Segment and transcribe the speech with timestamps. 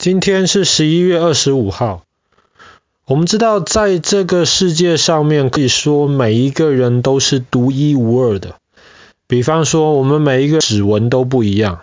[0.00, 2.04] 今天是十一月二十五号。
[3.04, 8.54] 我们知道，在这个世界上面，可以说每一个人都是独一无二的。
[9.26, 11.80] 比方说，我们每一个指纹都不一样，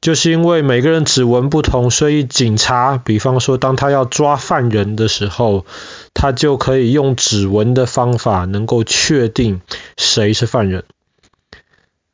[0.00, 5.66] 就是因为每个人指纹不同，所以警察，比方说，当他要抓犯人的时候，
[6.14, 9.60] 他就可以用指纹的方法，能够确定
[9.96, 10.84] 谁是犯人。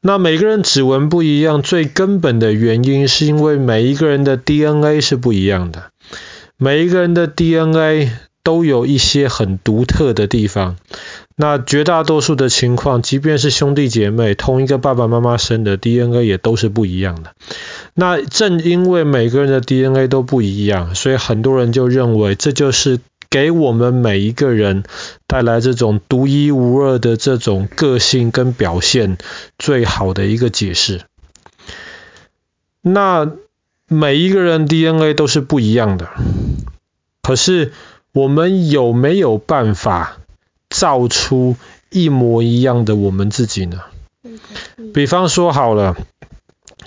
[0.02, 5.90] 那每个人指纹不一样，最根本的原因是因为每一个人的 DNA 是不一样的，
[6.56, 8.10] 每一个人的 DNA
[8.42, 10.76] 都有一些很独特的地方。
[11.36, 17.32] 那绝大多数的情况，即便是兄弟姐妹，同一个爸爸妈妈生的 DNA 也都是不一样的。
[17.94, 23.00] 那正因为每个人的 DNA 都不一样，所以很多人就认为这就是。
[23.30, 24.82] 给我们每一个人
[25.28, 29.16] 带来这种独一无二的这种个性跟表现
[29.56, 31.02] 最好的一个解释。
[32.82, 33.30] 那
[33.86, 36.08] 每一个人 DNA 都是不一样的，
[37.22, 37.72] 可是
[38.12, 40.18] 我们有没有办法
[40.68, 41.56] 造出
[41.90, 43.80] 一模一样的我们自己呢？
[44.92, 45.96] 比方说好了。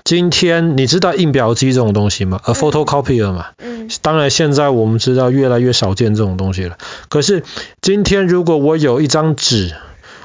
[0.03, 2.41] 今天你知道印表机这种东西吗？
[2.43, 3.47] 呃，photocopier 嘛。
[3.57, 3.89] 嗯。
[4.01, 6.77] 当然，现在我们知道越来越少见这种东西了。
[7.09, 7.43] 可是
[7.81, 9.73] 今天如果我有一张纸，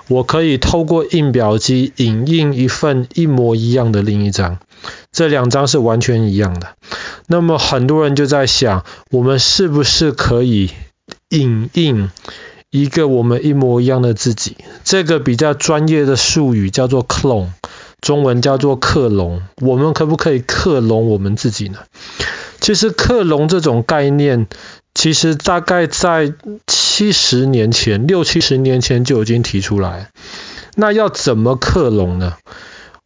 [0.09, 4.59] 我可以透过印表机影印一份一模一样的另一张，
[5.13, 6.69] 这两张是完全一样的。
[7.27, 10.71] 那么很多人就在想，我们是不是可以
[11.29, 12.11] 影印
[12.71, 14.57] 一个我们一模一样的自己？
[14.83, 17.49] 这个比较专业的术语叫做 clone。
[18.09, 21.81] 中文叫做克隆，我们可不可以克隆我们自己呢？
[22.59, 24.47] 其实克隆这种概念，
[24.95, 26.33] 其实大概在
[26.67, 30.09] 七十年前，六七十年前就已经提出来。
[30.75, 32.39] 那要怎么克隆呢？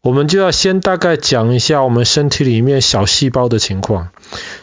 [0.02, 4.10] 我们就要先大概讲一下我们身体里面小细胞的情况。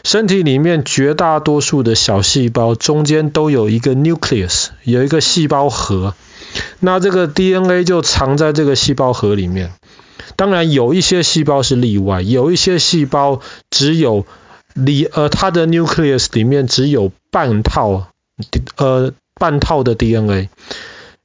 [0.04, 6.14] 身体里面绝大多数的小细胞中间都有一个 nucleus，有一个细胞核。
[6.78, 9.72] 那这个 DNA 就藏在这个细胞核里面。
[10.36, 14.26] 当然有一些细胞是例外，有一些细胞只有
[14.74, 18.08] 里呃它的 nucleus 里面只有半套
[18.76, 20.48] 呃半套的 DNA，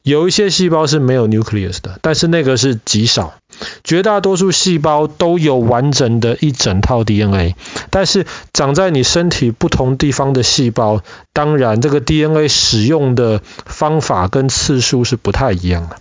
[0.04, 3.36] 有一些细胞是没有 nucleus 的，但是那个是极少，
[3.84, 7.56] 绝大多数细胞都有完整的一整套 DNA，
[7.90, 11.02] 但是长在你身体不同地方的细胞，
[11.34, 15.98] 当然这个 DNA 使用的方法跟次数是不太一样的。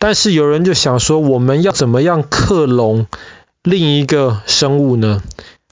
[0.00, 3.06] 但是有人就想说，我们要怎么样克隆
[3.62, 5.22] 另一个生物呢？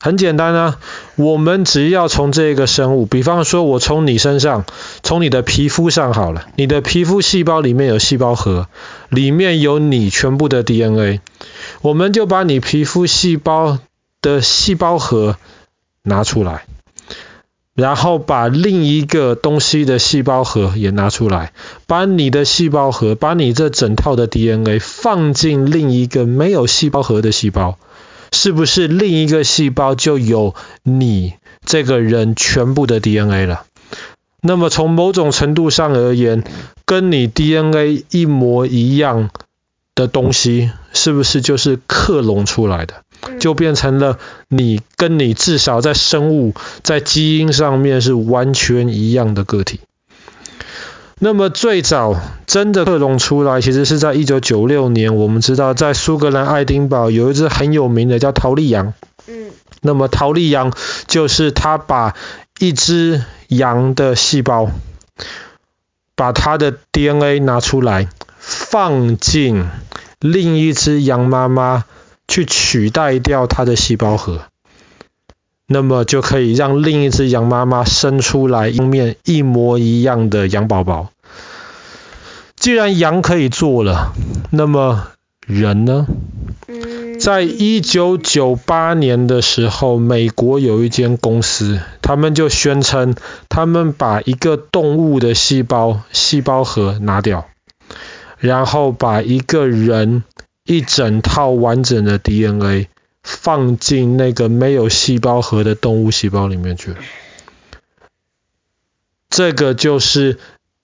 [0.01, 0.79] 很简单啊，
[1.17, 4.65] 我们只要从这个生物，比方说我从你身上，
[5.03, 8.69] 从你的皮肤上好了，你的皮肤细胞里面有细胞核，
[9.09, 11.21] 里面有你全部的 DNA，
[11.81, 13.79] 我们就把你皮肤细胞
[14.23, 15.37] 的细胞核
[16.05, 16.67] 拿出来。
[17.79, 21.53] 然后把另一个东西的细胞核也拿出来，
[21.87, 27.79] 把你的细胞核，把你这整套的 DNA 放进另一个没有细胞核的细胞，
[28.33, 31.35] 是不是另一个细胞就有你
[31.65, 33.65] 这个人全部的 DNA 了？
[34.43, 36.43] 那么从某种程度上而言，
[36.85, 39.31] 跟你 DNA 一模一样
[39.95, 43.05] 的东西，是不是就是克隆出来的？
[43.41, 44.19] 就变成了
[44.49, 49.81] 你跟你至少在生物在基因上面是完全一样的个体。
[51.21, 52.15] 那么最早
[52.47, 58.95] 真的克隆出来，其实是在一九九六年，我们知道在苏格兰爱丁堡有一只很有名的叫桃莉羊。
[59.27, 59.51] 嗯。
[59.83, 60.73] 那么桃莉羊
[61.09, 62.15] 就是他把
[62.61, 64.71] 一只羊的细胞，
[66.15, 68.09] 把它的 DNA 拿出来，
[68.39, 69.67] 放进
[70.21, 71.85] 另一只羊妈妈。
[72.39, 74.43] 去取代掉它的细胞核，
[75.67, 81.11] 那么就可以让另一只羊妈妈生出来一面一模一样的羊宝宝。
[82.55, 84.13] 既然羊可以做了，
[84.53, 85.09] 那么
[85.49, 86.07] 人呢？
[87.19, 93.17] 在一九九八年的时候，美国有一间公司，他们就宣称，
[93.49, 97.49] 他们把一个动物的细胞细胞核拿掉，
[98.39, 100.23] 然后把一个人。
[100.69, 102.89] 一整套完整的 DNA
[103.23, 106.99] 放进那个没有细胞核的动物细胞里面去了，
[109.31, 110.39] 这个就是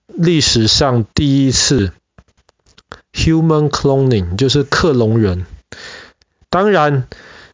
[0.06, 1.92] 历史上第一次
[3.12, 5.44] human cloning，就是克隆人。
[6.48, 7.06] 当然。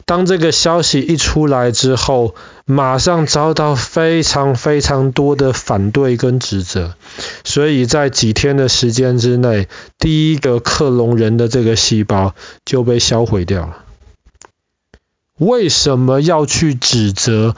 [0.06, 2.34] 当这个消息一出来之后，
[2.64, 6.96] 马上遭到非常非常多的反对跟指责，
[7.50, 9.66] 所以在几天的时间之内，
[9.98, 13.84] 第一个克隆人的这个细胞就被销毁掉了。
[15.36, 17.56] 为什么要去指责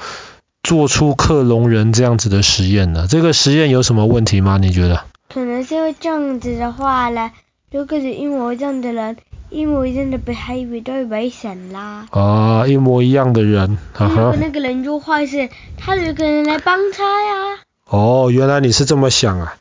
[0.62, 3.06] 做出克隆人这样子的实验呢？
[3.06, 4.56] 这个实验有什么问题吗？
[4.56, 5.04] 你觉得？
[5.28, 7.30] 可能是因为这样子的话呢，
[7.70, 9.18] 如果是一模一样的人，
[9.50, 12.06] 一模一样的 behavior 都会危险啦。
[12.12, 14.34] 啊，一模一样的人，哈哈。
[14.40, 17.58] 那个人做坏事，他就可能来帮他呀。
[17.92, 19.54] 哦，原来你是这么想啊。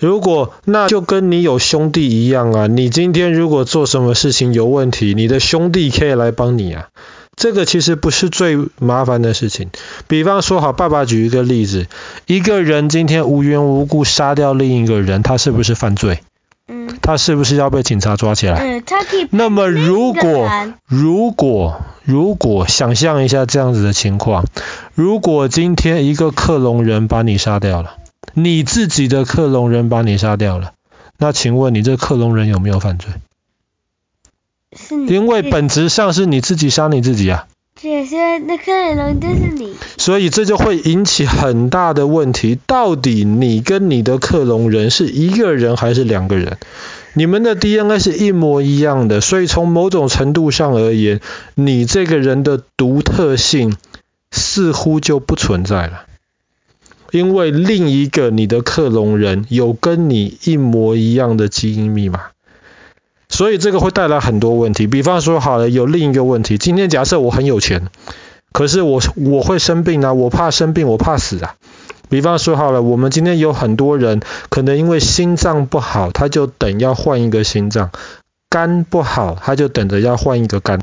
[0.00, 6.88] 如果那就跟你有兄弟一样啊，你今天如果做什么事情有问题，你的兄弟可以来帮你啊。
[7.36, 9.70] 这个其实不是最麻烦的事情。
[10.08, 11.86] 比方说，好，爸爸举一个例子，
[12.26, 16.20] 一个人今天无缘无故杀掉另一个人，他是不是犯罪？
[16.68, 16.98] 嗯。
[17.02, 18.58] 他是不是要被警察抓起来？
[18.58, 19.28] 嗯，他可以。
[19.30, 20.48] 那么如果
[20.86, 24.44] 如果如果想象一下这样子的情况，
[24.94, 27.96] 如果今天一个克隆人把你杀掉了。
[28.38, 30.72] 你自己的克隆人把你杀掉了，
[31.16, 33.12] 那请问你这克隆人有没有犯罪？
[35.08, 37.46] 因为本质上是你自己杀你自己啊。
[37.80, 39.74] 这些那克隆人就是你。
[39.98, 46.56] 所以这就会引起很大的问题，到底你跟你的克隆人是一个人还是两个人？
[47.12, 51.20] 你们的 DNA 是一模一样的，所以从某种程度上而言，
[51.54, 53.76] 你这个人的独特性
[54.30, 56.04] 似乎就不存在了。
[57.12, 62.20] 因为另一个你的克隆人有跟你一模一样的基因密码，
[63.28, 64.86] 所以这个会带来很多问题。
[64.86, 67.88] 比方说，好了，有另一个问题，今天假设我很有钱，
[68.52, 71.54] 可是我我会生病啊，我怕生病，我怕死啊。
[72.08, 77.88] 比方说，好了，我们今天有很多人可能因为心脏不好，他就等要换一个心脏；
[78.48, 80.80] 肝不好，他就等着要换一个肝。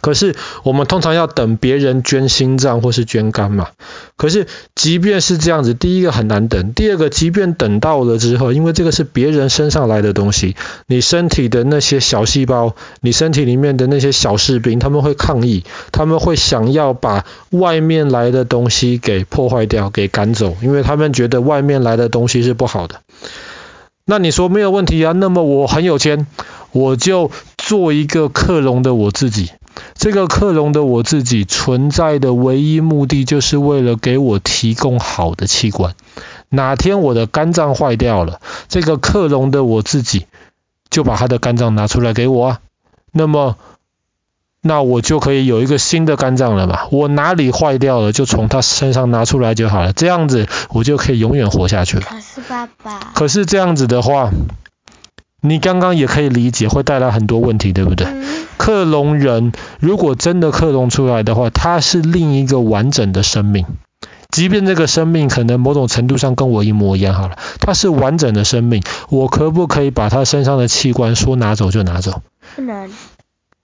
[0.00, 3.68] 可是我们通常要等别人捐心脏或是捐肝嘛。
[4.16, 10.56] 可是即便是这样子，第一个很难等，第二个即便等到了之后，因为这个是别人身上来的东西，
[10.86, 22.96] 你身体的那些小细胞，你身体里面的那些小士兵，他们会抗议，他们会想要把外面来的东西给破坏掉，给赶走，因为他们觉得外面来的东西是不好的。
[24.04, 25.12] 那你说没有问题啊？
[25.12, 26.26] 那么我很有钱，
[26.72, 29.50] 我就做一个克隆的我自己。
[29.94, 35.94] 这个克隆的我自己存在的唯一目的，就是为了给我提供好的器官。
[36.48, 40.26] 哪天我的肝脏坏掉了，这个克隆的我自己
[40.90, 42.60] 就把他的肝脏拿出来给我啊。
[43.12, 43.56] 那么，
[44.60, 46.80] 那我就可以有一个新的肝脏了嘛。
[46.90, 49.92] 我哪里坏掉了，就从他身上拿出来就好了。
[49.92, 52.02] 这样子，我就可以永远活下去了。
[52.02, 54.30] 可是爸爸，可是这样子的话，
[55.40, 58.06] 你刚刚也可以理解，会带来很多问题，对不对？
[58.06, 63.64] 嗯克隆人如果真的克隆出来的话，他是另一个完整的生命，
[64.30, 72.20] 即便这个生命可能某种程度上跟我一模一样好了，他是完整的生命，我可不可以把他身上的器官说拿走就拿走？
[72.54, 72.90] 不能。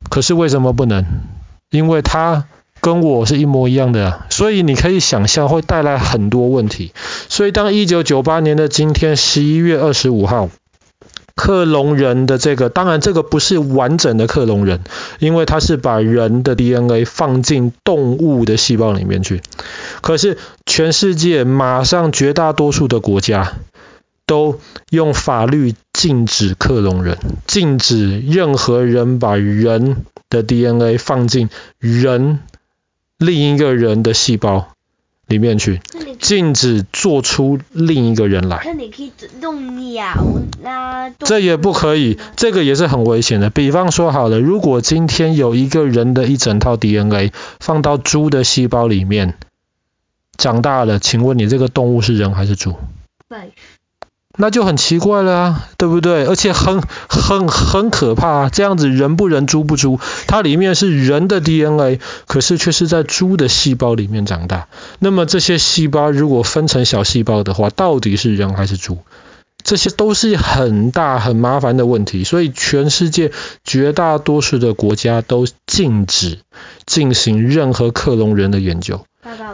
[0.08, 1.04] 可是为什么不能？
[1.70, 2.46] 因为他
[2.80, 6.92] 跟我是一模一样的，所以你可以想象会带来很多问题。
[7.28, 10.48] 所以当一九九八年的今天，十一月二十五号。
[11.36, 14.80] 克隆人的这个，当然这个不是完整的克隆人，
[15.18, 19.42] 因为它是把人的 DNA 放进动物的细胞里面去。
[20.00, 23.52] 可是全世界马上绝大多数的国家
[24.24, 24.58] 都
[24.90, 32.40] 用法律禁止克隆人，禁止任何人把人的 DNA 放进人
[33.18, 34.68] 另一个人的细胞
[35.26, 35.80] 里面去，
[36.20, 38.62] 禁止做出另一个人来。
[38.64, 40.14] 那你可以动鸟
[40.62, 43.50] 啦，这也不可以，这个也是很危险的。
[43.50, 49.34] 比方说好了，如果今天有一个人的一整套 DNA 放到猪的细胞里面，
[50.36, 52.76] 长大了，请问你这个动物是人还是猪？
[54.36, 56.26] 那就很奇怪了啊，对不对？
[56.26, 64.68] 而且很很很可怕，这样子人不人猪不猪，它里面是人的 DNA，可是却是在猪的细胞里面长大。
[64.98, 68.98] 那么这些细胞如果分成小细胞的话，到底是人还是猪？
[69.64, 73.32] 这些都是很大很麻烦的问题，所以全世界
[73.64, 76.38] 绝大多数的国家都禁止
[76.84, 79.04] 进行任何克隆人的研究。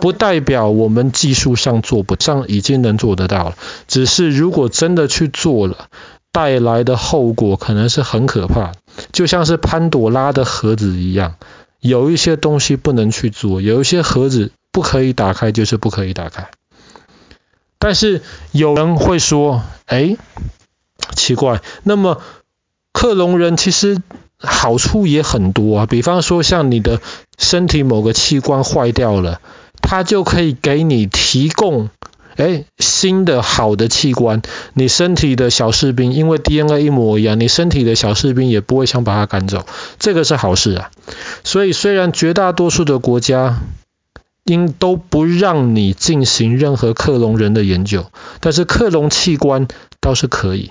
[0.03, 3.57] 不代表我们技术上做不上，已经能做得到了。
[3.87, 5.87] 只是如果真的去做了，
[6.33, 8.73] 带来的后果可能是很可怕，
[9.13, 11.37] 就像是潘朵拉的盒子一样，
[11.79, 16.51] 有一些东西不能去做，有一些盒子不可以打开，就是不可以打开。
[17.79, 20.17] 但是有人会说，哎，
[21.15, 22.21] 奇怪，那么
[22.93, 24.03] 克隆人其实
[24.37, 27.01] 好处也很多啊，比方说像你的
[27.39, 29.41] 身体某个器官坏掉了。
[29.93, 31.91] 它就可以给你提供
[32.37, 34.41] 诶，新的好的器官，
[34.73, 39.67] 你身体的小士兵，因为 DNA 一模一样，你身体的小士兵也不会想把它赶走，
[39.99, 40.91] 这个是好事啊。
[41.45, 43.59] 所以虽然绝大多数的国家
[44.45, 48.07] 因都不让你进行任何克隆人的研究，
[48.41, 49.69] 但是克隆器官
[50.01, 50.71] 倒是可以。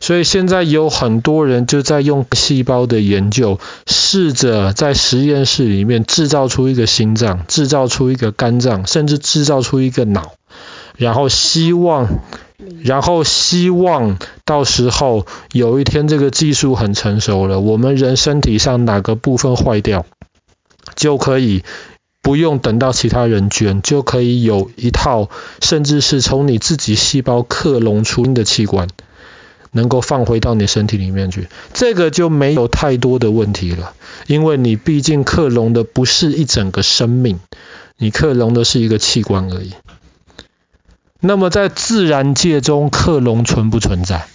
[0.00, 10.32] 所以现在有很多人就在用细胞的研究，试着在实验室里面制造出一个心脏，制造出一个肝脏，甚至制造出一个脑，
[10.96, 12.20] 然后希望，
[12.82, 20.06] 然后希望到时候有一天这个技术很成熟了，我们人身体上哪个部分坏掉，
[20.94, 21.64] 就可以
[22.22, 25.28] 不用等到其他人捐，就可以有一套，
[25.60, 28.88] 甚至是从你自己细胞克隆出的器官。
[29.76, 33.94] 能够放回到你身体里面去，这个就没有太多的问题了，
[34.26, 37.38] 因为你毕竟克隆的不是一整个生命，
[37.96, 39.74] 你克隆的是一个器官而已。
[41.20, 44.26] 那么在自然界中，克隆存不存在？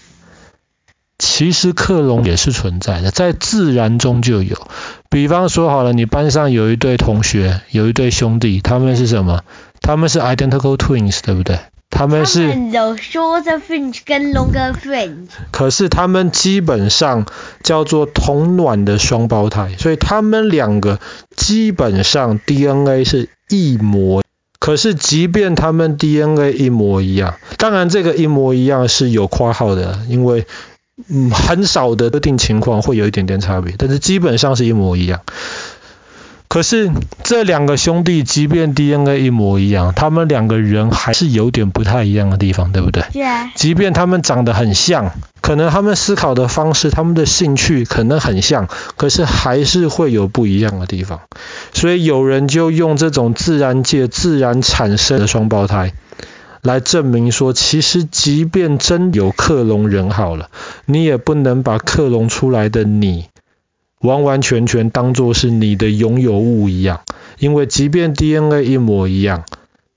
[1.19, 4.67] 其实克隆也是存在的，在自然中就有。
[5.09, 9.43] 比方说好了，你班上有一对同学，有一对兄弟，他们是什么？
[9.81, 11.59] 他们是 identical twins，对不对？
[11.91, 17.27] 他们是有 shorter fringe 跟 longer fringe，可是他们基本上
[17.61, 20.99] 叫做同卵的双胞胎，所以他们两个
[21.35, 24.23] 基本上 DNA 是一模。
[24.57, 30.45] 可是即便他们 DNA 一模一样，当然这个一模一样是有括号的，因为
[31.09, 35.21] 嗯很少的特定情况会有一点点差别，但是基本上是一模一样。
[36.51, 36.91] 可是
[37.23, 43.05] 这两个兄弟，即便 DNA 一模一样，他们两个人还是有点不太一样的地方，对不对？
[43.13, 43.49] 对啊。
[43.55, 48.67] 即便他们长得很像，可能他们思考的方式、他们的兴趣可能很像，
[48.97, 51.21] 可是还是会有不一样的地方。
[51.71, 55.93] 所以有人就用这种自然界自然产生的双胞胎，
[56.61, 60.49] 来证明说，其实即便真有克隆人好了，
[60.85, 63.27] 你也不能把克隆出来的你。
[64.01, 67.01] 完完全全当作是你的拥有物一样，
[67.39, 69.45] 因为即便 DNA 一模一样，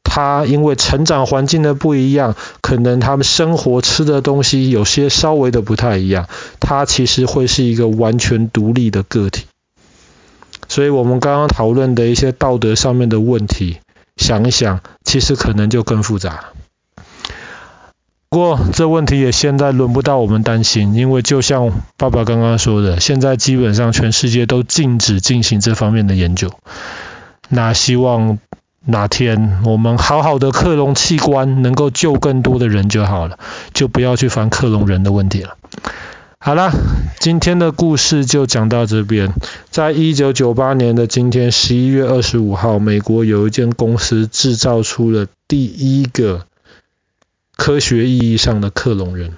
[0.03, 6.29] 它因为成长环境的不一样，可能他们生活吃的东西有些稍微的不太一样，
[6.61, 9.45] 它其实会是一个完全独立的个体。
[10.69, 13.79] 所以我们刚刚讨论的一些道德上面的问题，
[14.17, 16.54] 想一想，其实可能就更复杂。
[18.31, 26.51] 不过这问题也现在轮不到我们担心，因为就像爸爸刚刚说的，现在基本上全世界都禁止进行这方面的研究。
[27.49, 28.39] 那希望
[28.85, 33.39] 哪天我们好好的克隆器官能够救更多的人就好了，
[33.73, 35.57] 就不要去烦克隆人的问题了。
[36.41, 36.73] 好了，
[37.21, 39.33] 今天的故事就讲到这边。
[39.71, 46.47] 在一九九八年的今天，十一月二十五号，美国有一间公司制造出了第一个。
[47.57, 49.33] 科学意义上的克隆人。